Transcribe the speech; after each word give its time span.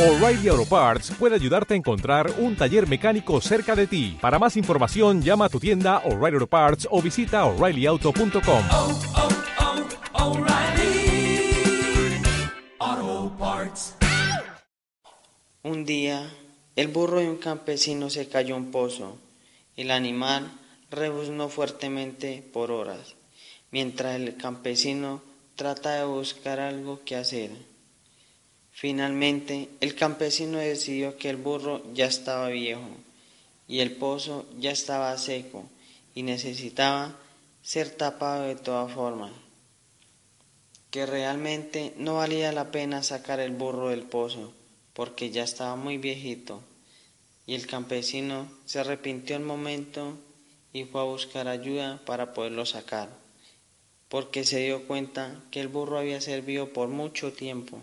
O'Reilly 0.00 0.48
Auto 0.48 0.64
Parts 0.64 1.10
puede 1.18 1.34
ayudarte 1.34 1.74
a 1.74 1.76
encontrar 1.76 2.32
un 2.38 2.56
taller 2.56 2.88
mecánico 2.88 3.38
cerca 3.42 3.76
de 3.76 3.86
ti. 3.86 4.16
Para 4.18 4.38
más 4.38 4.56
información, 4.56 5.20
llama 5.20 5.44
a 5.44 5.48
tu 5.50 5.60
tienda 5.60 5.98
O'Reilly 6.06 6.36
Auto 6.36 6.46
Parts 6.46 6.88
o 6.90 7.02
visita 7.02 7.44
oreillyauto.com. 7.44 8.64
oh, 8.72 8.98
oh, 12.78 13.32
Parts. 13.38 13.96
Un 15.64 15.84
día, 15.84 16.32
el 16.76 16.88
burro 16.88 17.20
de 17.20 17.28
un 17.28 17.36
campesino 17.36 18.08
se 18.08 18.26
cayó 18.26 18.54
a 18.54 18.58
un 18.58 18.70
pozo. 18.70 19.18
El 19.76 19.90
animal 19.90 20.50
rebuznó 20.90 21.50
fuertemente 21.50 22.42
por 22.54 22.70
horas, 22.70 23.16
mientras 23.70 24.16
el 24.16 24.38
campesino 24.38 25.20
trata 25.56 25.96
de 25.96 26.06
buscar 26.06 26.58
algo 26.58 27.02
que 27.04 27.16
hacer. 27.16 27.50
Finalmente, 28.80 29.68
el 29.82 29.94
campesino 29.94 30.56
decidió 30.56 31.18
que 31.18 31.28
el 31.28 31.36
burro 31.36 31.82
ya 31.92 32.06
estaba 32.06 32.48
viejo 32.48 32.88
y 33.68 33.80
el 33.80 33.92
pozo 33.92 34.46
ya 34.58 34.70
estaba 34.70 35.18
seco 35.18 35.68
y 36.14 36.22
necesitaba 36.22 37.14
ser 37.60 37.90
tapado 37.90 38.44
de 38.44 38.56
todas 38.56 38.90
formas, 38.90 39.32
que 40.90 41.04
realmente 41.04 41.92
no 41.98 42.14
valía 42.14 42.52
la 42.52 42.70
pena 42.70 43.02
sacar 43.02 43.38
el 43.38 43.50
burro 43.50 43.90
del 43.90 44.04
pozo 44.04 44.54
porque 44.94 45.28
ya 45.28 45.42
estaba 45.42 45.76
muy 45.76 45.98
viejito 45.98 46.62
y 47.46 47.56
el 47.56 47.66
campesino 47.66 48.50
se 48.64 48.80
arrepintió 48.80 49.36
un 49.36 49.44
momento 49.44 50.16
y 50.72 50.84
fue 50.84 51.02
a 51.02 51.04
buscar 51.04 51.48
ayuda 51.48 52.00
para 52.06 52.32
poderlo 52.32 52.64
sacar, 52.64 53.10
porque 54.08 54.44
se 54.44 54.60
dio 54.60 54.86
cuenta 54.86 55.44
que 55.50 55.60
el 55.60 55.68
burro 55.68 55.98
había 55.98 56.22
servido 56.22 56.72
por 56.72 56.88
mucho 56.88 57.34
tiempo. 57.34 57.82